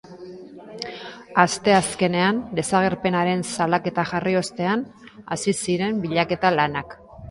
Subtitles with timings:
[1.43, 4.87] Asteazkenean desagerpenaren salaketa jarri ostean,
[5.39, 7.03] hasi ziren bilaketa lanak.